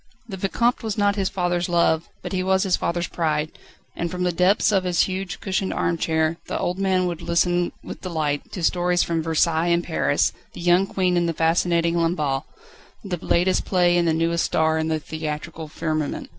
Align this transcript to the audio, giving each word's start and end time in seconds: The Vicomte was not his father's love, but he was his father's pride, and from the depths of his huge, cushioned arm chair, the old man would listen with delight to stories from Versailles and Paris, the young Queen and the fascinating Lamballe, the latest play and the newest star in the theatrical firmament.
The 0.27 0.35
Vicomte 0.37 0.81
was 0.81 0.97
not 0.97 1.15
his 1.15 1.29
father's 1.29 1.69
love, 1.69 2.09
but 2.23 2.33
he 2.33 2.41
was 2.41 2.63
his 2.63 2.75
father's 2.75 3.07
pride, 3.07 3.51
and 3.95 4.09
from 4.09 4.23
the 4.23 4.31
depths 4.31 4.71
of 4.71 4.83
his 4.83 5.01
huge, 5.01 5.39
cushioned 5.41 5.71
arm 5.71 5.95
chair, 5.99 6.37
the 6.47 6.57
old 6.57 6.79
man 6.79 7.05
would 7.05 7.21
listen 7.21 7.71
with 7.83 8.01
delight 8.01 8.51
to 8.53 8.63
stories 8.63 9.03
from 9.03 9.21
Versailles 9.21 9.67
and 9.67 9.83
Paris, 9.83 10.33
the 10.53 10.61
young 10.61 10.87
Queen 10.87 11.17
and 11.17 11.29
the 11.29 11.33
fascinating 11.33 11.93
Lamballe, 11.97 12.45
the 13.03 13.23
latest 13.23 13.63
play 13.65 13.95
and 13.95 14.07
the 14.07 14.11
newest 14.13 14.45
star 14.45 14.79
in 14.79 14.87
the 14.87 14.97
theatrical 14.99 15.67
firmament. 15.67 16.29